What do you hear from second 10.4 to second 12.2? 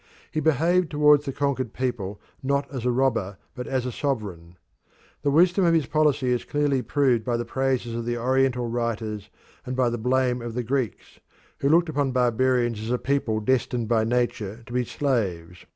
of the Greeks, who looked upon